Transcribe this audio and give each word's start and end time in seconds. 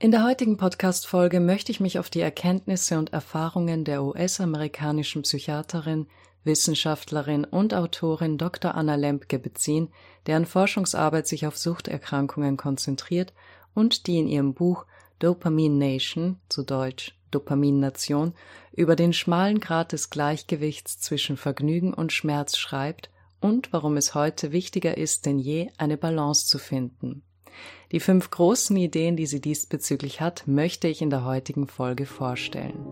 In 0.00 0.12
der 0.12 0.22
heutigen 0.22 0.56
Podcast-Folge 0.56 1.40
möchte 1.40 1.72
ich 1.72 1.80
mich 1.80 1.98
auf 1.98 2.08
die 2.08 2.20
Erkenntnisse 2.20 2.98
und 2.98 3.12
Erfahrungen 3.12 3.82
der 3.82 4.04
US-amerikanischen 4.04 5.22
Psychiaterin, 5.22 6.06
Wissenschaftlerin 6.44 7.44
und 7.44 7.74
Autorin 7.74 8.38
Dr. 8.38 8.76
Anna 8.76 8.94
Lempke 8.94 9.40
beziehen, 9.40 9.88
deren 10.26 10.46
Forschungsarbeit 10.46 11.26
sich 11.26 11.48
auf 11.48 11.58
Suchterkrankungen 11.58 12.56
konzentriert 12.56 13.32
und 13.74 14.06
die 14.06 14.20
in 14.20 14.28
ihrem 14.28 14.54
Buch 14.54 14.86
Dopamine 15.18 15.74
Nation, 15.74 16.38
zu 16.48 16.62
Deutsch 16.62 17.18
Dopaminnation, 17.32 18.34
über 18.70 18.94
den 18.94 19.12
schmalen 19.12 19.58
Grad 19.58 19.90
des 19.90 20.10
Gleichgewichts 20.10 21.00
zwischen 21.00 21.36
Vergnügen 21.36 21.92
und 21.92 22.12
Schmerz 22.12 22.56
schreibt 22.56 23.10
und 23.40 23.72
warum 23.72 23.96
es 23.96 24.14
heute 24.14 24.52
wichtiger 24.52 24.96
ist 24.96 25.26
denn 25.26 25.40
je, 25.40 25.70
eine 25.76 25.96
Balance 25.96 26.46
zu 26.46 26.58
finden. 26.58 27.24
Die 27.92 28.00
fünf 28.00 28.30
großen 28.30 28.76
Ideen, 28.76 29.16
die 29.16 29.26
sie 29.26 29.40
diesbezüglich 29.40 30.20
hat, 30.20 30.46
möchte 30.46 30.88
ich 30.88 31.00
in 31.00 31.10
der 31.10 31.24
heutigen 31.24 31.66
Folge 31.66 32.06
vorstellen. 32.06 32.84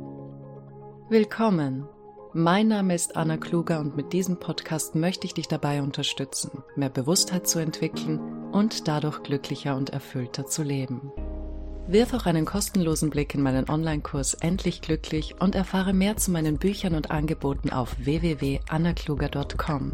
Willkommen! 1.08 1.88
Mein 2.32 2.68
Name 2.68 2.94
ist 2.94 3.16
Anna 3.16 3.38
Kluger 3.38 3.80
und 3.80 3.96
mit 3.96 4.12
diesem 4.12 4.38
Podcast 4.38 4.94
möchte 4.94 5.26
ich 5.26 5.32
dich 5.32 5.48
dabei 5.48 5.80
unterstützen, 5.80 6.62
mehr 6.74 6.90
Bewusstheit 6.90 7.46
zu 7.48 7.58
entwickeln 7.58 8.20
und 8.52 8.88
dadurch 8.88 9.22
glücklicher 9.22 9.74
und 9.74 9.90
erfüllter 9.90 10.46
zu 10.46 10.62
leben. 10.62 11.12
Wirf 11.88 12.12
auch 12.14 12.26
einen 12.26 12.44
kostenlosen 12.44 13.10
Blick 13.10 13.34
in 13.34 13.42
meinen 13.42 13.70
Online-Kurs 13.70 14.34
Endlich 14.34 14.82
Glücklich 14.82 15.36
und 15.40 15.54
erfahre 15.54 15.92
mehr 15.92 16.16
zu 16.16 16.30
meinen 16.32 16.58
Büchern 16.58 16.94
und 16.94 17.10
Angeboten 17.10 17.70
auf 17.70 17.96
www.annakluger.com. 18.00 19.92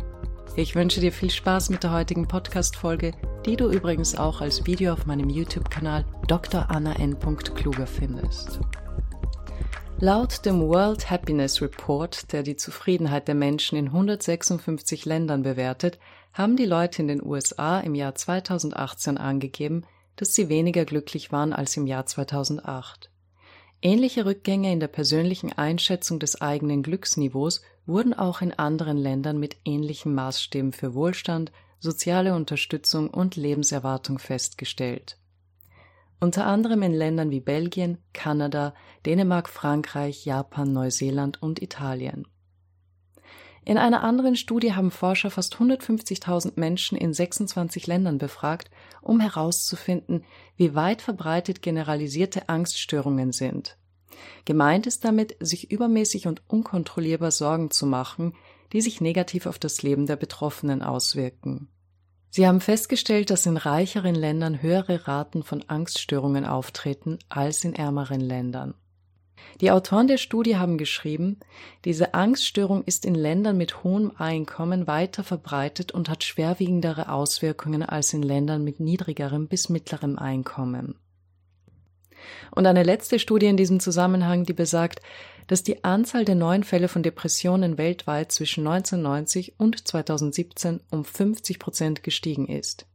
Ich 0.57 0.75
wünsche 0.75 1.01
dir 1.01 1.13
viel 1.13 1.31
Spaß 1.31 1.71
mit 1.71 1.83
der 1.83 1.93
heutigen 1.93 2.27
Podcast-Folge, 2.27 3.13
die 3.47 3.57
du 3.57 3.71
übrigens 3.71 4.15
auch 4.15 4.41
als 4.41 4.67
Video 4.67 4.93
auf 4.93 5.07
meinem 5.07 5.29
YouTube-Kanal 5.29 6.05
Dr. 6.29 6.71
Anna 6.71 6.95
N. 6.95 7.19
Kluger 7.19 7.87
findest. 7.87 8.61
Laut 9.99 10.45
dem 10.47 10.61
World 10.61 11.11
Happiness 11.11 11.61
Report, 11.61 12.33
der 12.33 12.43
die 12.43 12.57
Zufriedenheit 12.57 13.29
der 13.29 13.35
Menschen 13.35 13.77
in 13.79 13.87
156 13.87 15.05
Ländern 15.05 15.43
bewertet, 15.43 15.99
haben 16.33 16.57
die 16.57 16.67
Leute 16.67 17.03
in 17.03 17.09
den 17.09 17.25
USA 17.25 17.81
im 17.81 17.95
Jahr 17.95 18.15
2018 18.15 19.19
angegeben, 19.19 19.85
dass 20.17 20.35
sie 20.35 20.49
weniger 20.49 20.85
glücklich 20.85 21.33
waren 21.33 21.53
als 21.53 21.77
im 21.77 21.87
Jahr 21.87 22.07
2008. 22.07 23.11
Ähnliche 23.81 24.25
Rückgänge 24.25 24.73
in 24.73 24.79
der 24.79 24.89
persönlichen 24.89 25.53
Einschätzung 25.53 26.21
des 26.21 26.41
eigenen 26.41 26.85
Glücksniveaus 26.85 27.63
wurden 27.87 28.15
auch 28.15 28.41
in 28.41 28.53
anderen 28.53 28.97
Ländern 28.97 29.39
mit 29.39 29.57
ähnlichen 29.65 30.15
Maßstäben 30.15 30.73
für 30.73 30.95
Wohlstand, 30.95 31.51
soziale 31.83 32.35
Unterstützung 32.35 33.11
und 33.11 33.35
Lebenserwartung 33.35 34.19
festgestellt. 34.19 35.19
Unter 36.21 36.47
anderem 36.47 36.83
in 36.83 36.95
Ländern 36.95 37.31
wie 37.33 37.41
Belgien, 37.41 37.99
Kanada, 38.13 38.75
Dänemark, 39.05 39.49
Frankreich, 39.49 40.25
Japan, 40.25 40.73
Neuseeland 40.73 41.43
und 41.43 41.61
Italien. 41.61 42.29
In 43.65 43.79
einer 43.79 44.05
anderen 44.05 44.37
Studie 44.37 44.75
haben 44.75 44.93
Forscher 44.93 45.31
fast 45.31 45.57
150.000 45.57 46.53
Menschen 46.55 46.97
in 46.97 47.13
26 47.13 47.89
Ländern 47.89 48.19
befragt, 48.19 48.71
um 49.01 49.19
herauszufinden, 49.19 50.25
wie 50.57 50.77
weit 50.77 51.03
verbreitet 51.03 51.63
generalisierte 51.63 52.49
Angststörungen 52.49 53.33
sind. 53.33 53.77
Gemeint 54.45 54.87
ist 54.87 55.05
damit, 55.05 55.37
sich 55.41 55.71
übermäßig 55.73 56.29
und 56.29 56.43
unkontrollierbar 56.49 57.33
Sorgen 57.33 57.71
zu 57.71 57.87
machen, 57.87 58.35
die 58.73 58.81
sich 58.81 59.01
negativ 59.01 59.47
auf 59.47 59.59
das 59.59 59.83
Leben 59.83 60.07
der 60.07 60.17
Betroffenen 60.17 60.83
auswirken. 60.83 61.69
Sie 62.31 62.47
haben 62.47 62.61
festgestellt, 62.61 63.29
dass 63.29 63.45
in 63.45 63.59
reicheren 63.59 64.15
Ländern 64.15 64.63
höhere 64.63 65.07
Raten 65.07 65.43
von 65.43 65.65
Angststörungen 65.69 66.47
auftreten 66.47 67.19
als 67.29 67.63
in 67.63 67.75
ärmeren 67.75 68.21
Ländern. 68.21 68.75
Die 69.61 69.71
Autoren 69.71 70.09
der 70.09 70.17
Studie 70.17 70.57
haben 70.57 70.79
geschrieben, 70.79 71.41
diese 71.85 72.15
Angststörung 72.15 72.85
ist 72.85 73.05
in 73.05 73.15
Ländern 73.15 73.59
mit 73.59 73.83
hohem 73.85 74.13
Einkommen 74.17 74.87
weiter 74.87 75.25
verbreitet 75.25 75.93
und 75.93 76.09
hat 76.09 76.25
schwerwiegendere 76.25 77.11
Auswirkungen 77.11 77.83
als 77.83 78.15
in 78.15 78.23
Ländern 78.23 78.65
mit 78.65 78.81
niedrigerem 78.81 79.49
bis 79.49 79.69
mittlerem 79.69 80.19
Einkommen. 80.19 80.97
Und 82.51 82.67
eine 82.67 82.83
letzte 82.83 83.19
Studie 83.19 83.47
in 83.47 83.57
diesem 83.57 83.81
Zusammenhang, 83.81 84.45
die 84.45 84.53
besagt, 84.53 85.01
dass 85.47 85.63
die 85.63 85.85
Anzahl 85.85 86.25
der 86.25 86.35
neuen 86.35 86.65
Fälle 86.65 86.89
von 86.89 87.03
Depressionen 87.03 87.79
weltweit 87.79 88.33
zwischen 88.33 88.67
1990 88.67 89.55
und 89.59 89.87
2017 89.87 90.81
um 90.91 91.05
50 91.05 91.59
Prozent 91.59 92.03
gestiegen 92.03 92.49
ist. 92.49 92.87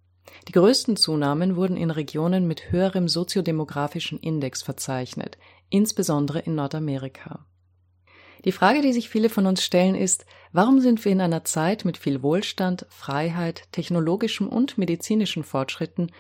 Die 0.48 0.52
größten 0.52 0.98
Zunahmen 0.98 1.56
wurden 1.56 1.78
in 1.78 1.92
Regionen 1.92 2.48
mit 2.48 2.72
höherem 2.72 3.08
soziodemografischen 3.08 4.20
Index 4.20 4.62
verzeichnet, 4.62 5.38
insbesondere 5.70 6.40
in 6.40 6.56
Nordamerika. 6.56 7.46
Die 8.46 8.52
Frage, 8.52 8.82
die 8.82 8.94
sich 8.94 9.10
viele 9.10 9.30
von 9.30 9.46
uns 9.46 9.64
stellen, 9.64 9.96
ist, 9.96 10.26
warum 10.52 10.80
sind 10.80 11.04
wir 11.04 11.12
in 11.12 11.22
einer 11.22 11.44
Zeit 11.44 11.86
mit 11.86 11.98
viel 11.98 12.22
Wohlstand, 12.22 12.86
Freiheit, 12.90 13.64
technologischem 13.72 14.48
und 14.48 14.78
medizinischen 14.78 15.44
Fortschritten 15.44 16.12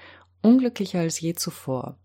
unglücklicher 0.41 0.99
als 0.99 1.19
je 1.19 1.33
zuvor? 1.35 1.97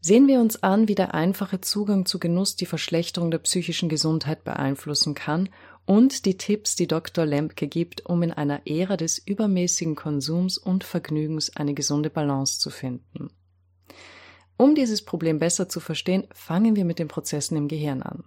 Sehen 0.00 0.28
wir 0.28 0.40
uns 0.40 0.62
an, 0.62 0.86
wie 0.86 0.94
der 0.94 1.14
einfache 1.14 1.60
Zugang 1.60 2.06
zu 2.06 2.18
Genuss 2.20 2.54
die 2.54 2.66
Verschlechterung 2.66 3.30
der 3.30 3.38
psychischen 3.38 3.88
Gesundheit 3.88 4.44
beeinflussen 4.44 5.14
kann 5.14 5.48
und 5.86 6.24
die 6.24 6.36
Tipps, 6.36 6.76
die 6.76 6.86
Dr. 6.86 7.26
Lempke 7.26 7.66
gibt, 7.66 8.06
um 8.06 8.22
in 8.22 8.32
einer 8.32 8.66
Ära 8.66 8.96
des 8.96 9.18
übermäßigen 9.18 9.96
Konsums 9.96 10.56
und 10.56 10.84
Vergnügens 10.84 11.56
eine 11.56 11.74
gesunde 11.74 12.10
Balance 12.10 12.60
zu 12.60 12.70
finden. 12.70 13.30
Um 14.56 14.74
dieses 14.74 15.04
Problem 15.04 15.38
besser 15.38 15.68
zu 15.68 15.80
verstehen, 15.80 16.26
fangen 16.32 16.76
wir 16.76 16.84
mit 16.84 16.98
den 16.98 17.08
Prozessen 17.08 17.56
im 17.56 17.68
Gehirn 17.68 18.02
an. 18.02 18.24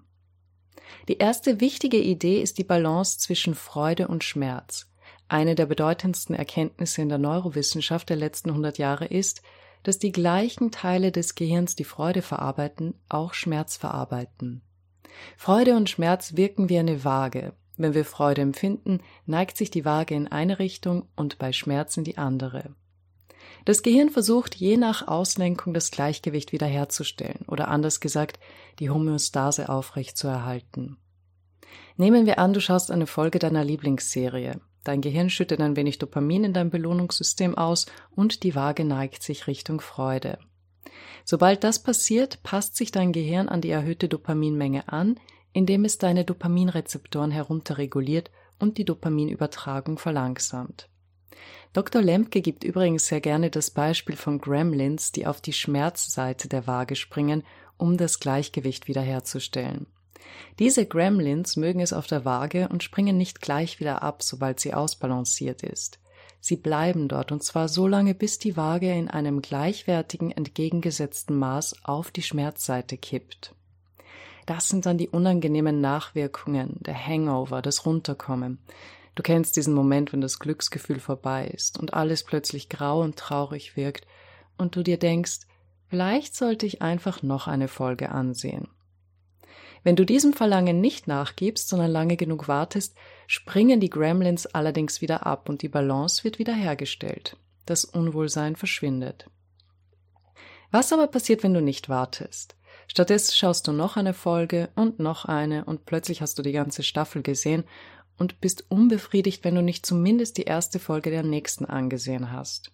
Die 1.08 1.18
erste 1.18 1.62
wichtige 1.62 2.00
Idee 2.00 2.42
ist 2.42 2.58
die 2.58 2.64
Balance 2.64 3.18
zwischen 3.20 3.56
Freude 3.56 4.08
und 4.08 4.24
Schmerz. 4.24 4.88
Eine 5.28 5.56
der 5.56 5.66
bedeutendsten 5.66 6.36
Erkenntnisse 6.36 7.02
in 7.02 7.10
der 7.10 7.18
Neurowissenschaft 7.18 8.10
der 8.10 8.18
letzten 8.18 8.50
100 8.50 8.78
Jahre 8.78 9.06
ist, 9.06 9.42
dass 9.84 10.00
die 10.00 10.12
gleichen 10.12 10.72
Teile 10.72 11.12
des 11.12 11.36
Gehirns, 11.36 11.76
die 11.76 11.84
Freude 11.84 12.22
verarbeiten, 12.22 12.96
auch 13.10 13.34
Schmerz 13.34 13.78
verarbeiten. 13.78 14.62
Freude 15.38 15.76
und 15.76 15.90
Schmerz 15.90 16.36
wirken 16.36 16.70
wie 16.70 16.78
eine 16.78 17.04
Waage. 17.04 17.54
Wenn 17.78 17.94
wir 17.94 18.06
Freude 18.06 18.42
empfinden, 18.42 19.00
neigt 19.26 19.58
sich 19.58 19.72
die 19.72 19.86
Waage 19.86 20.16
in 20.16 20.28
eine 20.28 20.60
Richtung 20.60 21.08
und 21.16 21.38
bei 21.38 21.52
Schmerz 21.52 21.98
in 21.98 22.04
die 22.04 22.18
andere. 22.18 22.76
Das 23.66 23.84
Gehirn 23.84 24.10
versucht 24.10 24.56
je 24.56 24.78
nach 24.78 25.08
Auslenkung 25.08 25.74
das 25.74 25.92
Gleichgewicht 25.92 26.52
wiederherzustellen 26.52 27.46
oder 27.48 27.68
anders 27.68 28.00
gesagt, 28.00 28.40
die 28.80 28.90
Homöostase 28.90 29.70
aufrechtzuerhalten. 29.70 30.98
Nehmen 31.98 32.26
wir 32.26 32.40
an, 32.40 32.54
du 32.54 32.60
schaust 32.60 32.92
eine 32.92 33.08
Folge 33.08 33.40
deiner 33.40 33.64
Lieblingsserie. 33.64 34.60
Dein 34.84 35.02
Gehirn 35.02 35.30
schüttet 35.30 35.62
ein 35.62 35.76
wenig 35.76 36.00
Dopamin 36.00 36.44
in 36.44 36.54
dein 36.54 36.70
Belohnungssystem 36.70 37.56
aus 37.56 37.86
und 38.16 38.44
die 38.44 38.56
Waage 38.56 38.84
neigt 38.84 39.22
sich 39.24 39.48
Richtung 39.48 39.80
Freude. 39.80 40.40
Sobald 41.24 41.64
das 41.64 41.84
passiert, 41.84 42.42
passt 42.44 42.76
sich 42.76 42.92
dein 42.92 43.12
Gehirn 43.12 43.48
an 43.48 43.62
die 43.62 43.70
erhöhte 43.70 44.10
Dopaminmenge 44.10 44.90
an, 44.90 45.20
indem 45.54 45.86
es 45.86 45.98
deine 45.98 46.26
Dopaminrezeptoren 46.26 47.32
herunterreguliert 47.32 48.32
und 48.60 48.78
die 48.78 48.86
Dopaminübertragung 48.86 50.00
verlangsamt. 50.00 50.90
Dr. 51.74 52.02
Lemke 52.02 52.42
gibt 52.42 52.64
übrigens 52.64 53.08
sehr 53.08 53.22
gerne 53.22 53.50
das 53.50 53.72
Beispiel 53.72 54.16
von 54.16 54.40
Gremlins, 54.40 55.12
die 55.12 55.26
auf 55.26 55.42
die 55.42 55.54
Schmerzseite 55.54 56.50
der 56.50 56.68
Waage 56.68 56.96
springen, 56.96 57.44
um 57.78 57.98
das 57.98 58.20
Gleichgewicht 58.20 58.88
wiederherzustellen. 58.88 59.88
Diese 60.60 60.86
Gremlins 60.86 61.56
mögen 61.56 61.80
es 61.80 61.94
auf 61.94 62.08
der 62.08 62.26
Waage 62.26 62.70
und 62.70 62.84
springen 62.84 63.18
nicht 63.18 63.42
gleich 63.42 63.80
wieder 63.80 64.04
ab, 64.04 64.24
sobald 64.24 64.60
sie 64.60 64.74
ausbalanciert 64.74 65.64
ist. 65.64 66.00
Sie 66.40 66.56
bleiben 66.56 67.08
dort 67.08 67.32
und 67.32 67.44
zwar 67.44 67.68
so 67.68 67.88
lange, 67.88 68.16
bis 68.16 68.40
die 68.40 68.58
Waage 68.58 68.92
in 68.92 69.10
einem 69.10 69.42
gleichwertigen 69.42 70.32
entgegengesetzten 70.32 71.38
Maß 71.38 71.84
auf 71.84 72.10
die 72.10 72.24
Schmerzseite 72.24 72.98
kippt. 72.98 73.54
Das 74.48 74.68
sind 74.68 74.88
dann 74.88 74.98
die 74.98 75.10
unangenehmen 75.10 75.82
Nachwirkungen, 75.82 76.78
der 76.80 76.96
Hangover, 76.96 77.62
das 77.62 77.86
Runterkommen. 77.86 78.58
Du 79.14 79.24
kennst 79.24 79.56
diesen 79.56 79.76
Moment, 79.76 80.14
wenn 80.14 80.22
das 80.22 80.40
Glücksgefühl 80.40 81.00
vorbei 81.00 81.48
ist 81.48 81.80
und 81.80 81.94
alles 81.94 82.24
plötzlich 82.24 82.70
grau 82.70 83.02
und 83.02 83.18
traurig 83.18 83.78
wirkt 83.78 84.08
und 84.58 84.76
du 84.76 84.84
dir 84.84 84.98
denkst, 84.98 85.42
vielleicht 85.90 86.36
sollte 86.36 86.66
ich 86.66 86.82
einfach 86.82 87.22
noch 87.22 87.48
eine 87.48 87.68
Folge 87.68 88.10
ansehen. 88.10 88.68
Wenn 89.84 89.96
du 89.96 90.06
diesem 90.06 90.34
Verlangen 90.34 90.80
nicht 90.80 91.08
nachgibst, 91.08 91.68
sondern 91.68 91.92
lange 91.92 92.16
genug 92.16 92.48
wartest, 92.48 92.96
springen 93.28 93.80
die 93.80 93.90
Gremlins 93.90 94.46
allerdings 94.46 95.02
wieder 95.02 95.26
ab 95.26 95.50
und 95.50 95.62
die 95.64 95.70
Balance 95.70 96.24
wird 96.24 96.38
wiederhergestellt. 96.38 97.38
Das 97.66 97.86
Unwohlsein 97.86 98.56
verschwindet. 98.56 99.28
Was 100.70 100.94
aber 100.94 101.08
passiert, 101.08 101.44
wenn 101.44 101.54
du 101.54 101.62
nicht 101.62 101.90
wartest? 101.90 102.56
Stattdessen 102.88 103.36
schaust 103.36 103.68
du 103.68 103.72
noch 103.72 103.98
eine 103.98 104.14
Folge 104.14 104.70
und 104.76 105.00
noch 105.00 105.26
eine 105.26 105.66
und 105.66 105.86
plötzlich 105.86 106.22
hast 106.22 106.38
du 106.38 106.44
die 106.44 106.52
ganze 106.52 106.84
Staffel 106.84 107.22
gesehen 107.22 107.64
und 108.18 108.40
bist 108.40 108.70
unbefriedigt, 108.70 109.44
wenn 109.44 109.56
du 109.56 109.62
nicht 109.62 109.86
zumindest 109.86 110.38
die 110.38 110.44
erste 110.44 110.80
Folge 110.80 111.10
der 111.10 111.24
nächsten 111.24 111.66
angesehen 111.66 112.32
hast. 112.32 112.72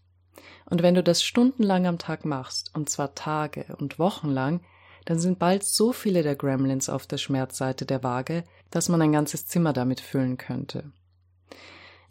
Und 0.65 0.83
wenn 0.83 0.95
du 0.95 1.03
das 1.03 1.23
stundenlang 1.23 1.87
am 1.87 1.97
Tag 1.97 2.25
machst, 2.25 2.75
und 2.75 2.89
zwar 2.89 3.15
Tage 3.15 3.65
und 3.79 3.97
Wochen 3.97 4.29
lang, 4.29 4.61
dann 5.07 5.19
sind 5.19 5.39
bald 5.39 5.63
so 5.63 5.93
viele 5.93 6.21
der 6.21 6.35
Gremlins 6.35 6.89
auf 6.89 7.07
der 7.07 7.17
Schmerzseite 7.17 7.85
der 7.85 8.03
Waage, 8.03 8.43
dass 8.71 8.89
man 8.89 9.01
ein 9.01 9.13
ganzes 9.13 9.47
Zimmer 9.47 9.71
damit 9.71 10.01
füllen 10.01 10.35
könnte. 10.35 10.91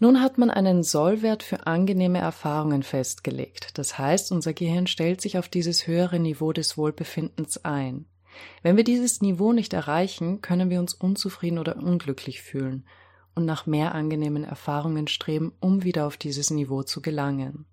Nun 0.01 0.23
hat 0.23 0.39
man 0.39 0.49
einen 0.49 0.83
Sollwert 0.83 1.43
für 1.43 1.67
angenehme 1.67 2.21
Erfahrungen 2.21 2.83
festgelegt. 2.83 3.77
Das 3.77 3.99
heißt, 3.99 4.33
unser 4.33 4.55
Gehirn 4.55 4.87
stellt 4.87 5.21
sich 5.21 5.37
auf 5.37 5.51
dieses 5.51 5.87
höhere 5.87 6.19
Niveau 6.19 6.55
des 6.55 6.79
Wohlbefindens 6.79 7.63
ein. 7.67 8.07
Wenn 8.63 8.79
wir 8.79 8.85
dieses 8.85 9.21
Niveau 9.21 9.53
nicht 9.53 9.75
erreichen, 9.75 10.41
können 10.41 10.71
wir 10.71 10.81
uns 10.81 10.95
unzufrieden 10.95 11.59
oder 11.59 11.77
unglücklich 11.77 12.41
fühlen 12.41 12.87
und 13.35 13.45
nach 13.45 13.67
mehr 13.67 13.95
angenehmen 13.95 14.43
Erfahrungen 14.43 15.07
streben, 15.07 15.53
um 15.61 15.85
wieder 15.85 16.07
auf 16.07 16.17
dieses 16.17 16.51
Niveau 16.51 16.83
zu 16.83 17.03
gelangen. 17.03 17.67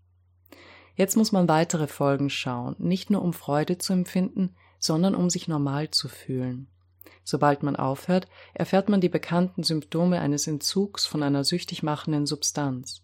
Jetzt 0.97 1.15
muss 1.15 1.31
man 1.31 1.47
weitere 1.47 1.87
Folgen 1.87 2.29
schauen, 2.29 2.75
nicht 2.77 3.09
nur 3.09 3.21
um 3.21 3.31
Freude 3.31 3.77
zu 3.77 3.93
empfinden, 3.93 4.53
sondern 4.83 5.15
um 5.15 5.29
sich 5.29 5.47
normal 5.47 5.91
zu 5.91 6.09
fühlen. 6.09 6.67
Sobald 7.23 7.63
man 7.63 7.77
aufhört, 7.77 8.27
erfährt 8.53 8.89
man 8.89 8.99
die 8.99 9.07
bekannten 9.07 9.63
Symptome 9.63 10.19
eines 10.19 10.45
Entzugs 10.45 11.05
von 11.05 11.23
einer 11.23 11.45
süchtig 11.45 11.83
machenden 11.83 12.25
Substanz. 12.25 13.01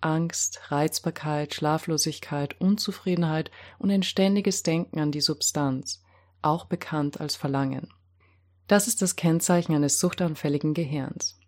Angst, 0.00 0.60
Reizbarkeit, 0.70 1.52
Schlaflosigkeit, 1.52 2.60
Unzufriedenheit 2.60 3.50
und 3.80 3.90
ein 3.90 4.04
ständiges 4.04 4.62
Denken 4.62 5.00
an 5.00 5.10
die 5.10 5.20
Substanz, 5.20 6.04
auch 6.42 6.66
bekannt 6.66 7.20
als 7.20 7.34
Verlangen. 7.34 7.92
Das 8.68 8.86
ist 8.86 9.02
das 9.02 9.16
Kennzeichen 9.16 9.74
eines 9.74 9.98
suchtanfälligen 9.98 10.74
Gehirns. 10.74 11.40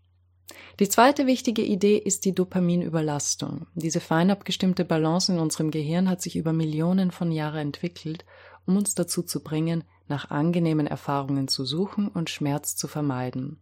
Die 0.80 0.88
zweite 0.88 1.26
wichtige 1.26 1.62
Idee 1.62 1.98
ist 1.98 2.24
die 2.24 2.34
Dopaminüberlastung. 2.34 3.66
Diese 3.74 4.00
fein 4.00 4.30
abgestimmte 4.30 4.84
Balance 4.84 5.32
in 5.32 5.38
unserem 5.38 5.70
Gehirn 5.70 6.08
hat 6.08 6.22
sich 6.22 6.36
über 6.36 6.52
Millionen 6.52 7.10
von 7.10 7.30
Jahren 7.30 7.68
entwickelt, 7.68 8.24
um 8.68 8.76
uns 8.76 8.94
dazu 8.94 9.22
zu 9.22 9.42
bringen, 9.42 9.82
nach 10.06 10.30
angenehmen 10.30 10.86
Erfahrungen 10.86 11.48
zu 11.48 11.64
suchen 11.64 12.06
und 12.08 12.30
Schmerz 12.30 12.76
zu 12.76 12.86
vermeiden. 12.86 13.58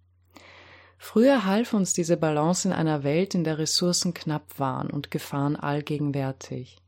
Früher 0.98 1.44
half 1.44 1.72
uns 1.74 1.92
diese 1.92 2.16
Balance 2.16 2.66
in 2.66 2.74
einer 2.74 3.04
Welt, 3.04 3.34
in 3.34 3.44
der 3.44 3.58
Ressourcen 3.58 4.14
knapp 4.14 4.58
waren 4.58 4.90
und 4.90 5.10
Gefahren 5.10 5.56
allgegenwärtig. 5.56 6.78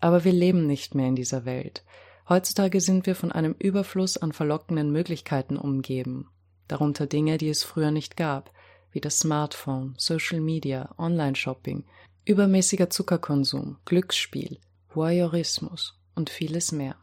Aber 0.00 0.24
wir 0.24 0.32
leben 0.32 0.66
nicht 0.66 0.94
mehr 0.94 1.08
in 1.08 1.14
dieser 1.14 1.44
Welt. 1.44 1.84
Heutzutage 2.28 2.80
sind 2.80 3.06
wir 3.06 3.14
von 3.14 3.30
einem 3.32 3.54
Überfluss 3.58 4.16
an 4.16 4.32
verlockenden 4.32 4.90
Möglichkeiten 4.90 5.56
umgeben, 5.56 6.28
darunter 6.68 7.06
Dinge, 7.06 7.38
die 7.38 7.50
es 7.50 7.62
früher 7.62 7.90
nicht 7.90 8.16
gab, 8.16 8.52
wie 8.92 9.00
das 9.00 9.20
Smartphone, 9.20 9.94
Social 9.96 10.40
Media, 10.40 10.94
Online-Shopping, 10.98 11.84
übermäßiger 12.24 12.90
Zuckerkonsum, 12.90 13.78
Glücksspiel, 13.84 14.58
Voyeurismus 14.88 16.00
und 16.14 16.30
vieles 16.30 16.72
mehr. 16.72 16.96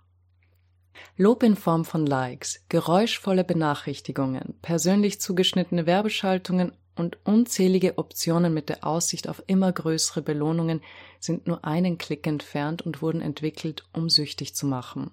Lob 1.17 1.43
in 1.43 1.55
Form 1.55 1.85
von 1.85 2.05
Likes, 2.05 2.63
geräuschvolle 2.69 3.43
Benachrichtigungen, 3.43 4.55
persönlich 4.61 5.21
zugeschnittene 5.21 5.85
Werbeschaltungen 5.85 6.71
und 6.95 7.17
unzählige 7.25 7.97
Optionen 7.97 8.53
mit 8.53 8.69
der 8.69 8.85
Aussicht 8.85 9.29
auf 9.29 9.43
immer 9.47 9.71
größere 9.71 10.21
Belohnungen 10.21 10.81
sind 11.19 11.47
nur 11.47 11.63
einen 11.65 11.97
Klick 11.97 12.25
entfernt 12.27 12.81
und 12.81 13.01
wurden 13.01 13.21
entwickelt, 13.21 13.83
um 13.93 14.09
süchtig 14.09 14.55
zu 14.55 14.65
machen. 14.65 15.11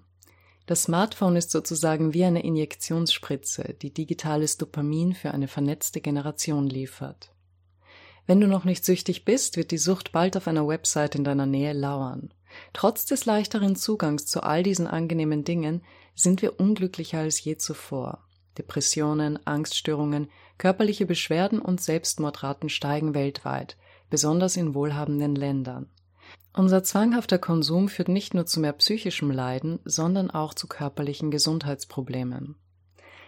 Das 0.65 0.83
Smartphone 0.83 1.35
ist 1.35 1.51
sozusagen 1.51 2.13
wie 2.13 2.25
eine 2.25 2.43
Injektionsspritze, 2.43 3.75
die 3.81 3.93
digitales 3.93 4.57
Dopamin 4.57 5.13
für 5.13 5.31
eine 5.31 5.47
vernetzte 5.47 6.01
Generation 6.01 6.67
liefert. 6.67 7.31
Wenn 8.25 8.41
du 8.41 8.47
noch 8.47 8.65
nicht 8.65 8.83
süchtig 8.83 9.25
bist, 9.25 9.57
wird 9.57 9.69
die 9.69 9.77
Sucht 9.77 10.11
bald 10.11 10.35
auf 10.35 10.47
einer 10.47 10.67
Website 10.67 11.13
in 11.13 11.23
deiner 11.23 11.45
Nähe 11.45 11.73
lauern. 11.73 12.33
Trotz 12.73 13.05
des 13.05 13.25
leichteren 13.25 13.75
Zugangs 13.75 14.25
zu 14.25 14.43
all 14.43 14.63
diesen 14.63 14.87
angenehmen 14.87 15.43
Dingen 15.43 15.81
sind 16.15 16.41
wir 16.41 16.59
unglücklicher 16.59 17.19
als 17.19 17.43
je 17.43 17.57
zuvor. 17.57 18.25
Depressionen, 18.57 19.45
Angststörungen, 19.45 20.29
körperliche 20.57 21.05
Beschwerden 21.05 21.59
und 21.59 21.81
Selbstmordraten 21.81 22.69
steigen 22.69 23.13
weltweit, 23.13 23.77
besonders 24.09 24.55
in 24.55 24.73
wohlhabenden 24.73 25.35
Ländern. 25.35 25.89
Unser 26.53 26.83
zwanghafter 26.83 27.37
Konsum 27.37 27.89
führt 27.89 28.07
nicht 28.07 28.33
nur 28.33 28.45
zu 28.45 28.61
mehr 28.61 28.73
psychischem 28.73 29.29
Leiden, 29.29 29.79
sondern 29.83 30.31
auch 30.31 30.53
zu 30.53 30.67
körperlichen 30.67 31.29
Gesundheitsproblemen. 31.29 32.55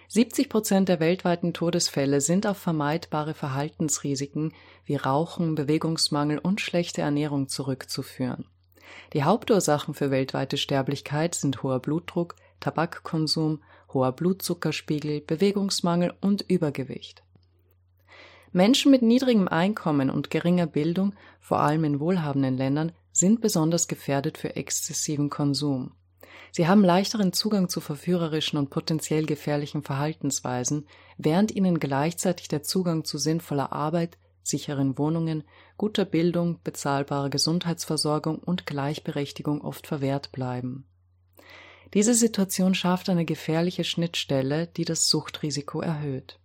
70 0.09 0.47
Prozent 0.47 0.87
der 0.87 1.01
weltweiten 1.01 1.53
Todesfälle 1.53 2.21
sind 2.21 2.47
auf 2.47 2.57
vermeidbare 2.57 3.33
Verhaltensrisiken 3.33 4.53
wie 4.85 4.95
Rauchen, 4.95 5.55
Bewegungsmangel 5.55 6.39
und 6.39 6.61
schlechte 6.61 7.01
Ernährung 7.01 7.49
zurückzuführen. 7.49 8.45
Die 9.13 9.23
Hauptursachen 9.23 9.93
für 9.93 10.11
weltweite 10.11 10.57
Sterblichkeit 10.57 11.35
sind 11.35 11.63
hoher 11.63 11.79
Blutdruck, 11.79 12.35
Tabakkonsum, 12.59 13.61
hoher 13.93 14.11
Blutzuckerspiegel, 14.11 15.21
Bewegungsmangel 15.21 16.13
und 16.21 16.41
Übergewicht. 16.47 17.23
Menschen 18.51 18.91
mit 18.91 19.01
niedrigem 19.01 19.47
Einkommen 19.47 20.09
und 20.09 20.29
geringer 20.29 20.67
Bildung, 20.67 21.13
vor 21.39 21.59
allem 21.59 21.83
in 21.83 21.99
wohlhabenden 21.99 22.57
Ländern, 22.57 22.91
sind 23.11 23.41
besonders 23.41 23.87
gefährdet 23.87 24.37
für 24.37 24.55
exzessiven 24.55 25.29
Konsum. 25.29 25.91
Sie 26.51 26.67
haben 26.67 26.83
leichteren 26.83 27.33
Zugang 27.33 27.69
zu 27.69 27.81
verführerischen 27.81 28.57
und 28.57 28.69
potenziell 28.69 29.25
gefährlichen 29.25 29.83
Verhaltensweisen, 29.83 30.87
während 31.17 31.51
ihnen 31.51 31.79
gleichzeitig 31.79 32.47
der 32.47 32.63
Zugang 32.63 33.03
zu 33.03 33.17
sinnvoller 33.17 33.73
Arbeit, 33.73 34.17
sicheren 34.47 34.97
Wohnungen, 34.97 35.43
guter 35.77 36.05
Bildung, 36.05 36.59
bezahlbarer 36.63 37.29
Gesundheitsversorgung 37.29 38.39
und 38.39 38.65
Gleichberechtigung 38.65 39.61
oft 39.61 39.87
verwehrt 39.87 40.31
bleiben. 40.31 40.85
Diese 41.93 42.13
Situation 42.13 42.75
schafft 42.75 43.09
eine 43.09 43.25
gefährliche 43.25 43.83
Schnittstelle, 43.83 44.67
die 44.67 44.85
das 44.85 45.09
Suchtrisiko 45.09 45.81
erhöht. 45.81 46.39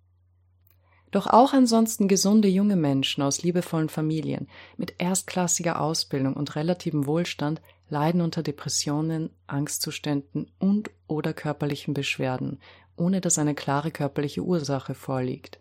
Doch 1.10 1.26
auch 1.26 1.52
ansonsten 1.52 2.08
gesunde 2.08 2.49
junge 2.49 2.76
Menschen 2.76 3.22
aus 3.22 3.43
liebevollen 3.43 3.90
Familien 3.90 4.48
mit 4.78 4.94
erstklassiger 4.98 5.81
Ausbildung 5.81 6.34
und 6.34 6.56
relativem 6.56 7.06
Wohlstand 7.06 7.60
leiden 7.90 8.22
unter 8.22 8.43
Depressionen, 8.43 9.31
Angstzuständen 9.46 10.50
und 10.58 10.90
oder 11.06 11.34
körperlichen 11.34 11.93
Beschwerden, 11.93 12.60
ohne 12.96 13.20
dass 13.20 13.38
eine 13.38 13.55
klare 13.55 13.90
körperliche 13.90 14.43
Ursache 14.43 14.94
vorliegt. 14.94 15.60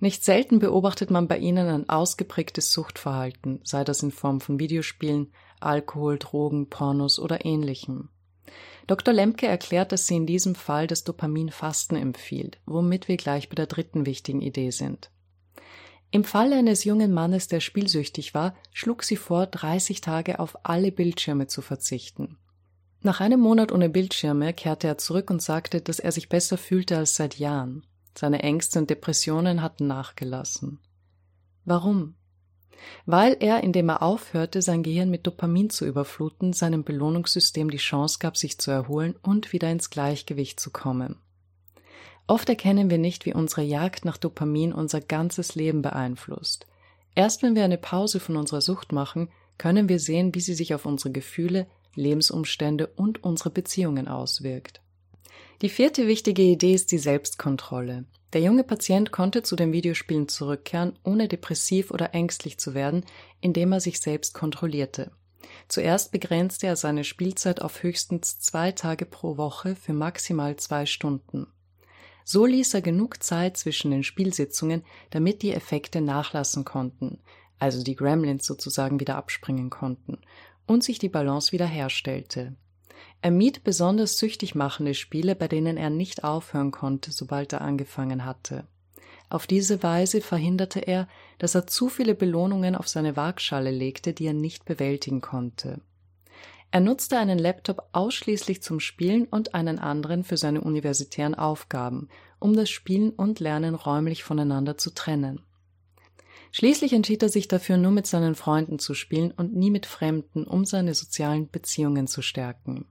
Nicht 0.00 0.24
selten 0.24 0.58
beobachtet 0.58 1.10
man 1.10 1.28
bei 1.28 1.38
ihnen 1.38 1.68
ein 1.68 1.88
ausgeprägtes 1.88 2.72
Suchtverhalten, 2.72 3.60
sei 3.64 3.84
das 3.84 4.02
in 4.02 4.10
Form 4.10 4.40
von 4.40 4.58
Videospielen, 4.58 5.32
Alkohol, 5.60 6.18
Drogen, 6.18 6.68
Pornos 6.68 7.18
oder 7.18 7.44
ähnlichem. 7.44 8.10
Dr. 8.86 9.14
Lemke 9.14 9.46
erklärt, 9.46 9.92
dass 9.92 10.06
sie 10.06 10.16
in 10.16 10.26
diesem 10.26 10.54
Fall 10.54 10.86
das 10.86 11.04
Dopaminfasten 11.04 11.96
empfiehlt, 11.96 12.58
womit 12.66 13.08
wir 13.08 13.16
gleich 13.16 13.48
bei 13.48 13.54
der 13.54 13.66
dritten 13.66 14.04
wichtigen 14.04 14.42
Idee 14.42 14.70
sind. 14.70 15.10
Im 16.10 16.22
Fall 16.22 16.52
eines 16.52 16.84
jungen 16.84 17.12
Mannes, 17.12 17.48
der 17.48 17.60
spielsüchtig 17.60 18.34
war, 18.34 18.54
schlug 18.72 19.02
sie 19.02 19.16
vor, 19.16 19.46
30 19.46 20.00
Tage 20.00 20.38
auf 20.38 20.56
alle 20.64 20.92
Bildschirme 20.92 21.46
zu 21.46 21.60
verzichten. 21.60 22.36
Nach 23.00 23.20
einem 23.20 23.40
Monat 23.40 23.72
ohne 23.72 23.88
Bildschirme 23.88 24.52
kehrte 24.54 24.86
er 24.86 24.98
zurück 24.98 25.30
und 25.30 25.42
sagte, 25.42 25.80
dass 25.80 25.98
er 25.98 26.12
sich 26.12 26.28
besser 26.28 26.56
fühlte 26.56 26.96
als 26.96 27.16
seit 27.16 27.38
Jahren. 27.38 27.84
Seine 28.16 28.42
Ängste 28.42 28.78
und 28.78 28.90
Depressionen 28.90 29.62
hatten 29.62 29.86
nachgelassen. 29.86 30.78
Warum? 31.64 32.14
weil 33.06 33.36
er, 33.40 33.62
indem 33.62 33.88
er 33.88 34.02
aufhörte, 34.02 34.62
sein 34.62 34.82
Gehirn 34.82 35.10
mit 35.10 35.26
Dopamin 35.26 35.70
zu 35.70 35.86
überfluten, 35.86 36.52
seinem 36.52 36.84
Belohnungssystem 36.84 37.70
die 37.70 37.78
Chance 37.78 38.18
gab, 38.20 38.36
sich 38.36 38.58
zu 38.58 38.70
erholen 38.70 39.14
und 39.22 39.52
wieder 39.52 39.70
ins 39.70 39.90
Gleichgewicht 39.90 40.60
zu 40.60 40.70
kommen. 40.70 41.16
Oft 42.26 42.48
erkennen 42.48 42.88
wir 42.88 42.98
nicht, 42.98 43.26
wie 43.26 43.34
unsere 43.34 43.62
Jagd 43.62 44.04
nach 44.04 44.16
Dopamin 44.16 44.72
unser 44.72 45.00
ganzes 45.00 45.54
Leben 45.54 45.82
beeinflusst. 45.82 46.66
Erst 47.14 47.42
wenn 47.42 47.54
wir 47.54 47.64
eine 47.64 47.78
Pause 47.78 48.18
von 48.18 48.36
unserer 48.36 48.60
Sucht 48.60 48.92
machen, 48.92 49.28
können 49.58 49.88
wir 49.88 50.00
sehen, 50.00 50.34
wie 50.34 50.40
sie 50.40 50.54
sich 50.54 50.74
auf 50.74 50.86
unsere 50.86 51.12
Gefühle, 51.12 51.66
Lebensumstände 51.94 52.88
und 52.88 53.22
unsere 53.22 53.50
Beziehungen 53.50 54.08
auswirkt. 54.08 54.80
Die 55.62 55.68
vierte 55.68 56.06
wichtige 56.06 56.42
Idee 56.42 56.74
ist 56.74 56.90
die 56.90 56.98
Selbstkontrolle. 56.98 58.04
Der 58.32 58.40
junge 58.40 58.64
Patient 58.64 59.12
konnte 59.12 59.42
zu 59.42 59.54
den 59.54 59.72
Videospielen 59.72 60.28
zurückkehren, 60.28 60.98
ohne 61.04 61.28
depressiv 61.28 61.92
oder 61.92 62.14
ängstlich 62.14 62.58
zu 62.58 62.74
werden, 62.74 63.04
indem 63.40 63.72
er 63.72 63.80
sich 63.80 64.00
selbst 64.00 64.34
kontrollierte. 64.34 65.12
Zuerst 65.68 66.10
begrenzte 66.10 66.66
er 66.66 66.76
seine 66.76 67.04
Spielzeit 67.04 67.62
auf 67.62 67.82
höchstens 67.82 68.40
zwei 68.40 68.72
Tage 68.72 69.06
pro 69.06 69.36
Woche 69.36 69.76
für 69.76 69.92
maximal 69.92 70.56
zwei 70.56 70.86
Stunden. 70.86 71.46
So 72.24 72.46
ließ 72.46 72.74
er 72.74 72.82
genug 72.82 73.22
Zeit 73.22 73.56
zwischen 73.56 73.90
den 73.90 74.02
Spielsitzungen, 74.02 74.82
damit 75.10 75.42
die 75.42 75.52
Effekte 75.52 76.00
nachlassen 76.00 76.64
konnten, 76.64 77.20
also 77.58 77.84
die 77.84 77.94
Gremlins 77.94 78.46
sozusagen 78.46 78.98
wieder 78.98 79.16
abspringen 79.16 79.70
konnten, 79.70 80.18
und 80.66 80.82
sich 80.82 80.98
die 80.98 81.10
Balance 81.10 81.52
wiederherstellte. 81.52 82.56
Er 83.22 83.30
mied 83.30 83.64
besonders 83.64 84.18
süchtig 84.18 84.54
machende 84.54 84.94
Spiele, 84.94 85.34
bei 85.34 85.48
denen 85.48 85.76
er 85.76 85.90
nicht 85.90 86.24
aufhören 86.24 86.70
konnte, 86.70 87.10
sobald 87.10 87.52
er 87.52 87.62
angefangen 87.62 88.24
hatte. 88.24 88.66
Auf 89.30 89.46
diese 89.46 89.82
Weise 89.82 90.20
verhinderte 90.20 90.80
er, 90.80 91.08
dass 91.38 91.54
er 91.54 91.66
zu 91.66 91.88
viele 91.88 92.14
Belohnungen 92.14 92.76
auf 92.76 92.86
seine 92.86 93.16
Waagschale 93.16 93.70
legte, 93.70 94.12
die 94.12 94.26
er 94.26 94.34
nicht 94.34 94.64
bewältigen 94.64 95.20
konnte. 95.20 95.80
Er 96.70 96.80
nutzte 96.80 97.18
einen 97.18 97.38
Laptop 97.38 97.88
ausschließlich 97.92 98.60
zum 98.60 98.80
Spielen 98.80 99.26
und 99.26 99.54
einen 99.54 99.78
anderen 99.78 100.24
für 100.24 100.36
seine 100.36 100.60
universitären 100.60 101.34
Aufgaben, 101.34 102.08
um 102.40 102.54
das 102.54 102.68
Spielen 102.68 103.10
und 103.10 103.40
Lernen 103.40 103.74
räumlich 103.74 104.24
voneinander 104.24 104.76
zu 104.76 104.92
trennen. 104.92 105.40
Schließlich 106.50 106.92
entschied 106.92 107.22
er 107.22 107.28
sich 107.28 107.48
dafür, 107.48 107.76
nur 107.76 107.90
mit 107.90 108.06
seinen 108.06 108.34
Freunden 108.34 108.78
zu 108.78 108.94
spielen 108.94 109.32
und 109.32 109.54
nie 109.54 109.70
mit 109.70 109.86
Fremden, 109.86 110.44
um 110.44 110.64
seine 110.64 110.94
sozialen 110.94 111.48
Beziehungen 111.48 112.06
zu 112.06 112.22
stärken. 112.22 112.86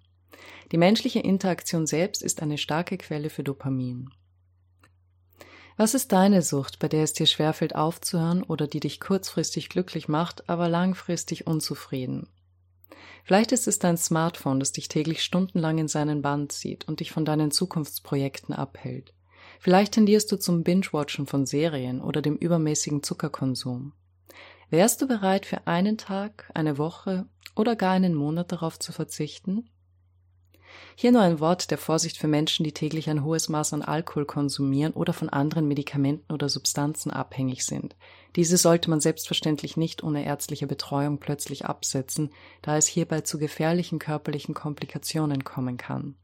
Die 0.72 0.77
menschliche 0.77 1.20
Interaktion 1.20 1.86
selbst 1.86 2.22
ist 2.22 2.41
eine 2.41 2.58
starke 2.58 2.98
Quelle 2.98 3.29
für 3.29 3.43
Dopamin. 3.43 4.10
Was 5.75 5.96
ist 5.96 6.12
deine 6.12 6.43
Sucht, 6.43 6.79
bei 6.79 6.88
der 6.88 7.03
es 7.03 7.13
dir 7.13 7.25
schwerfällt 7.25 7.75
aufzuhören 7.75 8.43
oder 8.43 8.67
die 8.67 8.79
dich 8.79 9.00
kurzfristig 9.00 9.70
glücklich 9.70 10.08
macht, 10.08 10.48
aber 10.48 10.70
langfristig 10.70 11.48
unzufrieden? 11.48 12.27
Vielleicht 13.24 13.51
ist 13.51 13.67
es 13.67 13.79
dein 13.79 13.98
Smartphone, 13.98 14.60
das 14.60 14.72
dich 14.72 14.88
täglich 14.88 15.24
stundenlang 15.24 15.77
in 15.77 15.88
seinen 15.88 16.22
Band 16.22 16.51
zieht 16.51 16.88
und 16.88 17.00
dich 17.00 17.12
von 17.12 17.25
deinen 17.25 17.51
Zukunftsprojekten 17.51 18.53
abhält. 18.53 19.13
Vielleicht 19.60 19.93
tendierst 19.93 20.32
du 20.32 20.38
zum 20.38 20.63
Binge-Watchen 20.63 21.25
von 21.25 21.46
Serien 21.46 22.01
oder 22.01 22.22
dem 22.22 22.36
übermäßigen 22.36 23.01
Zuckerkonsum. 23.01 23.93
Wärst 24.70 25.01
du 25.01 25.08
bereit, 25.08 25.46
für 25.46 25.67
einen 25.67 25.98
Tag, 25.98 26.51
eine 26.53 26.77
Woche 26.77 27.25
oder 27.55 27.75
gar 27.75 27.93
einen 27.93 28.13
Monat 28.13 28.51
darauf 28.51 28.77
zu 28.77 28.91
verzichten? 28.91 29.70
Hier 30.95 31.11
nur 31.11 31.21
ein 31.21 31.39
Wort 31.39 31.71
der 31.71 31.77
Vorsicht 31.77 32.17
für 32.17 32.27
Menschen, 32.27 32.63
die 32.63 32.71
täglich 32.71 33.09
ein 33.09 33.23
hohes 33.23 33.49
Maß 33.49 33.73
an 33.73 33.81
Alkohol 33.81 34.25
konsumieren 34.25 34.93
oder 34.93 35.13
von 35.13 35.29
anderen 35.29 35.67
Medikamenten 35.67 36.31
oder 36.31 36.49
Substanzen 36.49 37.11
abhängig 37.11 37.65
sind. 37.65 37.95
Diese 38.35 38.57
sollte 38.57 38.89
man 38.89 38.99
selbstverständlich 38.99 39.77
nicht 39.77 40.03
ohne 40.03 40.25
ärztliche 40.25 40.67
Betreuung 40.67 41.19
plötzlich 41.19 41.65
absetzen, 41.65 42.31
da 42.61 42.77
es 42.77 42.87
hierbei 42.87 43.21
zu 43.21 43.37
gefährlichen 43.37 43.99
körperlichen 43.99 44.53
Komplikationen 44.53 45.43
kommen 45.43 45.77
kann. 45.77 46.15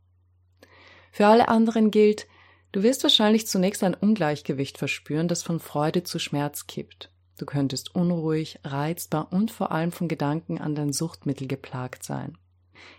Für 1.11 1.27
alle 1.27 1.47
anderen 1.47 1.91
gilt, 1.91 2.27
du 2.71 2.83
wirst 2.83 3.03
wahrscheinlich 3.03 3.47
zunächst 3.47 3.83
ein 3.83 3.95
Ungleichgewicht 3.95 4.77
verspüren, 4.77 5.27
das 5.27 5.43
von 5.43 5.59
Freude 5.59 6.03
zu 6.03 6.19
Schmerz 6.19 6.67
kippt. 6.67 7.11
Du 7.37 7.45
könntest 7.45 7.95
unruhig, 7.95 8.59
reizbar 8.63 9.31
und 9.31 9.49
vor 9.49 9.71
allem 9.71 9.91
von 9.91 10.07
Gedanken 10.07 10.59
an 10.59 10.75
dein 10.75 10.91
Suchtmittel 10.91 11.47
geplagt 11.47 12.03
sein. 12.03 12.37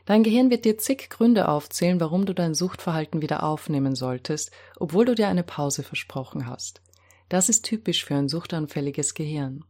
Dein 0.05 0.23
Gehirn 0.23 0.51
wird 0.51 0.65
dir 0.65 0.79
zig 0.79 1.09
Gründe 1.11 1.49
aufzählen, 1.49 2.01
warum 2.01 2.27
du 2.27 2.35
dein 2.35 2.55
Suchtverhalten 2.55 3.23
wieder 3.23 3.43
aufnehmen 3.43 3.95
solltest, 3.95 4.51
obwohl 4.79 5.05
du 5.05 5.15
dir 5.15 5.29
eine 5.29 5.43
Pause 5.43 5.83
versprochen 5.83 6.47
hast. 6.47 6.83
Das 7.29 7.49
ist 7.49 7.65
typisch 7.65 8.05
für 8.05 8.17
ein 8.17 8.29
suchtanfälliges 8.29 9.15
Gehirn. 9.15 9.65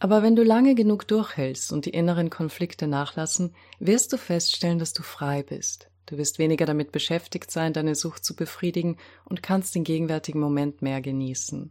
Aber 0.00 0.22
wenn 0.22 0.36
du 0.36 0.44
lange 0.44 0.74
genug 0.74 1.08
durchhältst 1.08 1.72
und 1.72 1.84
die 1.84 1.90
inneren 1.90 2.30
Konflikte 2.30 2.86
nachlassen, 2.86 3.54
wirst 3.78 4.12
du 4.12 4.16
feststellen, 4.16 4.78
dass 4.78 4.92
du 4.92 5.02
frei 5.02 5.42
bist. 5.42 5.90
Du 6.06 6.16
wirst 6.16 6.38
weniger 6.38 6.64
damit 6.64 6.92
beschäftigt 6.92 7.50
sein, 7.50 7.72
deine 7.72 7.94
Sucht 7.94 8.24
zu 8.24 8.34
befriedigen 8.34 8.96
und 9.24 9.42
kannst 9.42 9.74
den 9.74 9.84
gegenwärtigen 9.84 10.40
Moment 10.40 10.80
mehr 10.80 11.02
genießen. 11.02 11.70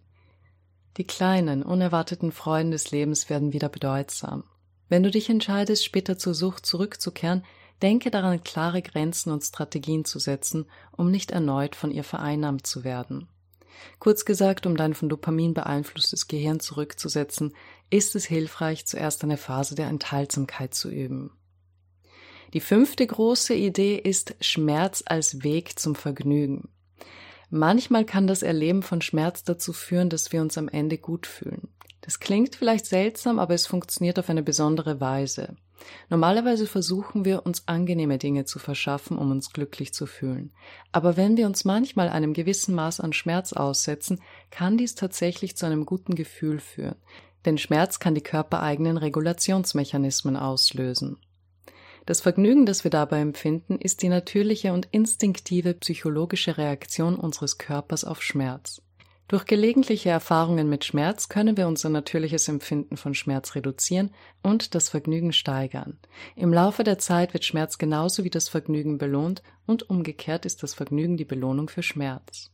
Die 0.98 1.06
kleinen, 1.06 1.63
unerwarteten 1.63 2.32
Freuden 2.32 2.72
des 2.72 2.91
Lebens 2.91 3.29
werden 3.29 3.53
wieder 3.53 3.70
bedeutsam. 3.70 4.44
Wenn 4.89 5.03
du 5.03 5.12
dich 5.12 5.29
entscheidest, 5.29 5.84
später 5.84 6.17
zur 6.17 6.34
Sucht 6.34 6.65
zurückzukehren, 6.65 7.44
denke 7.82 8.10
daran, 8.10 8.44
klare 8.44 8.82
Grenzen 8.82 9.32
und 9.32 9.44
Strategien 9.44 10.06
zu 10.06 10.20
setzen, 10.20 10.65
um 10.91 11.12
nicht 11.12 11.32
erneut 11.32 11.75
von 11.75 11.91
ihr 11.91 12.03
vereinnahmt 12.03 12.65
zu 12.65 12.84
werden. 12.84 13.27
Kurz 14.00 14.25
gesagt, 14.25 14.65
um 14.65 14.75
dein 14.75 14.94
von 14.94 15.10
Dopamin 15.10 15.53
beeinflusstes 15.53 16.27
Gehirn 16.27 16.60
zurückzusetzen, 16.60 17.53
ist 17.89 18.15
es 18.15 18.25
hilfreich, 18.25 18.86
zuerst 18.86 19.24
eine 19.24 19.38
Phase 19.38 19.75
der 19.75 19.88
Enthaltsamkeit 19.88 20.74
zu 20.74 20.89
üben. 20.89 21.32
Die 22.53 22.60
fünfte 22.60 23.06
große 23.06 23.53
Idee 23.53 23.98
ist 23.98 24.36
Schmerz 24.41 25.03
als 25.06 25.44
Weg 25.44 25.77
zum 25.77 25.96
Vergnügen. 25.96 26.70
Manchmal 27.50 28.06
kann 28.06 28.27
das 28.27 28.41
Erleben 28.41 28.84
von 28.84 29.01
Schmerz 29.01 29.44
dazu 29.44 29.74
führen, 29.74 30.10
dass 30.10 30.32
wir 30.32 30.41
uns 30.41 30.58
am 30.58 30.67
Ende 30.67 30.98
gut 30.98 31.27
fühlen. 31.27 31.70
Das 32.07 32.21
klingt 32.21 32.55
vielleicht 32.55 32.85
seltsam, 32.85 33.37
aber 33.37 33.53
es 33.53 33.67
funktioniert 33.67 34.17
auf 34.17 34.29
eine 34.29 34.41
besondere 34.41 35.01
Weise. 35.01 35.57
Normalerweise 36.09 36.65
versuchen 36.65 37.25
wir, 37.25 37.45
uns 37.45 37.67
angenehme 37.67 38.17
Dinge 38.17 38.45
zu 38.45 38.59
verschaffen, 38.59 39.17
um 39.17 39.29
uns 39.29 39.51
glücklich 39.51 39.93
zu 39.93 40.05
fühlen. 40.05 40.53
Aber 40.93 41.17
wenn 41.17 41.35
wir 41.35 41.47
uns 41.47 41.65
manchmal 41.65 42.07
einem 42.07 42.31
gewissen 42.31 42.73
Maß 42.75 43.01
an 43.01 43.11
Schmerz 43.11 43.51
aussetzen, 43.51 44.21
kann 44.51 44.77
dies 44.77 44.95
tatsächlich 44.95 45.57
zu 45.57 45.65
einem 45.65 45.85
guten 45.85 46.15
Gefühl 46.15 46.61
führen. 46.61 46.95
Denn 47.43 47.57
Schmerz 47.57 47.99
kann 47.99 48.15
die 48.15 48.21
körpereigenen 48.21 48.95
Regulationsmechanismen 48.95 50.37
auslösen. 50.37 51.17
Das 52.05 52.21
Vergnügen, 52.21 52.65
das 52.65 52.85
wir 52.85 52.91
dabei 52.91 53.19
empfinden, 53.19 53.79
ist 53.79 54.01
die 54.01 54.07
natürliche 54.07 54.71
und 54.71 54.87
instinktive 54.91 55.73
psychologische 55.73 56.57
Reaktion 56.57 57.17
unseres 57.17 57.57
Körpers 57.57 58.05
auf 58.05 58.23
Schmerz. 58.23 58.81
Durch 59.27 59.43
gelegentliche 59.43 60.10
Erfahrungen 60.10 60.69
mit 60.69 60.86
Schmerz 60.86 61.27
können 61.27 61.57
wir 61.57 61.67
unser 61.67 61.89
natürliches 61.89 62.48
Empfinden 62.48 62.96
von 62.96 63.13
Schmerz 63.13 63.55
reduzieren 63.55 64.12
und 64.41 64.74
das 64.74 64.88
Vergnügen 64.88 65.34
steigern. 65.34 66.00
Im 66.38 66.53
Laufe 66.53 66.86
der 66.86 66.98
Zeit 66.98 67.34
wird 67.34 67.43
Schmerz 67.43 67.77
genauso 67.77 68.24
wie 68.24 68.29
das 68.29 68.48
Vergnügen 68.48 68.98
belohnt 68.98 69.43
und 69.65 69.89
umgekehrt 69.89 70.46
ist 70.46 70.63
das 70.63 70.74
Vergnügen 70.74 71.17
die 71.17 71.25
Belohnung 71.25 71.67
für 71.67 71.84
Schmerz. 71.84 72.51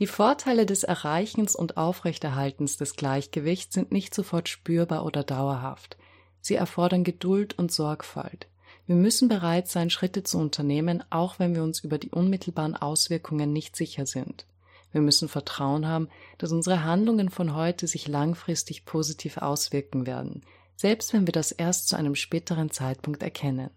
Die 0.00 0.08
Vorteile 0.08 0.66
des 0.66 0.82
Erreichens 0.82 1.54
und 1.54 1.76
Aufrechterhaltens 1.76 2.76
des 2.76 2.96
Gleichgewichts 2.96 3.74
sind 3.74 3.92
nicht 3.92 4.12
sofort 4.12 4.48
spürbar 4.48 5.04
oder 5.04 5.22
dauerhaft. 5.22 5.96
Sie 6.40 6.56
erfordern 6.56 7.04
Geduld 7.04 7.56
und 7.56 7.70
Sorgfalt. 7.70 8.48
Wir 8.86 8.96
müssen 8.96 9.28
bereit 9.28 9.68
sein, 9.68 9.88
Schritte 9.88 10.24
zu 10.24 10.38
unternehmen, 10.38 11.04
auch 11.10 11.38
wenn 11.38 11.54
wir 11.54 11.62
uns 11.62 11.78
über 11.84 11.98
die 11.98 12.10
unmittelbaren 12.10 12.74
Auswirkungen 12.74 13.52
nicht 13.52 13.76
sicher 13.76 14.04
sind. 14.04 14.46
Wir 14.94 15.00
müssen 15.00 15.28
Vertrauen 15.28 15.88
haben, 15.88 16.08
dass 16.38 16.52
unsere 16.52 16.84
Handlungen 16.84 17.28
von 17.28 17.56
heute 17.56 17.88
sich 17.88 18.06
langfristig 18.06 18.84
positiv 18.84 19.38
auswirken 19.38 20.06
werden, 20.06 20.42
selbst 20.76 21.12
wenn 21.12 21.26
wir 21.26 21.32
das 21.32 21.50
erst 21.50 21.88
zu 21.88 21.96
einem 21.96 22.14
späteren 22.14 22.70
Zeitpunkt 22.70 23.20
erkennen. 23.24 23.70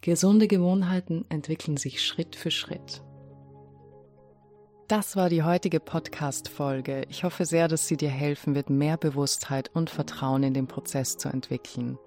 Gesunde 0.00 0.48
Gewohnheiten 0.48 1.26
entwickeln 1.28 1.76
sich 1.76 2.02
Schritt 2.02 2.36
für 2.36 2.50
Schritt. 2.50 3.02
Das 4.88 5.14
war 5.14 5.28
die 5.28 5.42
heutige 5.42 5.78
Podcast-Folge. 5.78 7.04
Ich 7.10 7.22
hoffe 7.22 7.44
sehr, 7.44 7.68
dass 7.68 7.86
sie 7.86 7.98
dir 7.98 8.08
helfen 8.08 8.54
wird, 8.54 8.70
mehr 8.70 8.96
Bewusstheit 8.96 9.70
und 9.74 9.90
Vertrauen 9.90 10.42
in 10.42 10.54
den 10.54 10.68
Prozess 10.68 11.18
zu 11.18 11.28
entwickeln. 11.28 11.98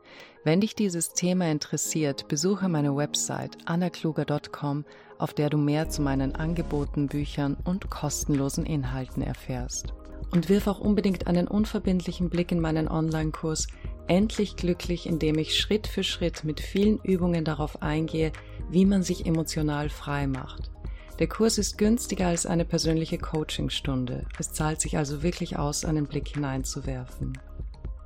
Wenn 0.45 0.59
dich 0.59 0.75
dieses 0.75 1.13
Thema 1.13 1.49
interessiert, 1.49 2.27
besuche 2.27 2.67
meine 2.67 2.95
Website 2.95 3.57
annakluger.com, 3.65 4.83
auf 5.17 5.33
der 5.33 5.49
du 5.49 5.57
mehr 5.57 5.87
zu 5.87 6.01
meinen 6.01 6.35
Angeboten, 6.35 7.07
Büchern 7.07 7.55
und 7.63 7.89
kostenlosen 7.89 8.65
Inhalten 8.65 9.23
erfährst. 9.23 9.93
Und 10.31 10.49
wirf 10.49 10.67
auch 10.67 10.79
unbedingt 10.79 11.27
einen 11.27 11.47
unverbindlichen 11.47 12.29
Blick 12.29 12.51
in 12.51 12.59
meinen 12.59 12.89
Online-Kurs 12.89 13.67
Endlich 14.07 14.57
glücklich, 14.57 15.07
in 15.07 15.17
dem 15.17 15.37
ich 15.37 15.57
Schritt 15.57 15.87
für 15.87 16.03
Schritt 16.03 16.43
mit 16.43 16.59
vielen 16.59 16.99
Übungen 16.99 17.45
darauf 17.45 17.81
eingehe, 17.81 18.33
wie 18.69 18.85
man 18.85 19.01
sich 19.01 19.25
emotional 19.25 19.87
frei 19.87 20.27
macht. 20.27 20.71
Der 21.19 21.27
Kurs 21.27 21.57
ist 21.57 21.77
günstiger 21.77 22.27
als 22.27 22.45
eine 22.45 22.65
persönliche 22.65 23.17
Coachingstunde. 23.17 24.25
Es 24.37 24.51
zahlt 24.51 24.81
sich 24.81 24.97
also 24.97 25.23
wirklich 25.23 25.57
aus, 25.57 25.85
einen 25.85 26.05
Blick 26.05 26.27
hineinzuwerfen. 26.27 27.37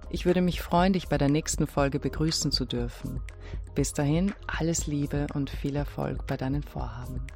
Ich 0.09 0.25
würde 0.25 0.41
mich 0.41 0.61
freuen, 0.61 0.93
dich 0.93 1.09
bei 1.09 1.17
der 1.17 1.29
nächsten 1.29 1.67
Folge 1.67 1.99
begrüßen 1.99 2.51
zu 2.51 2.65
dürfen. 2.65 3.21
Bis 3.75 3.93
dahin 3.93 4.33
alles 4.47 4.87
Liebe 4.87 5.27
und 5.33 5.49
viel 5.49 5.75
Erfolg 5.75 6.25
bei 6.27 6.37
deinen 6.37 6.63
Vorhaben. 6.63 7.27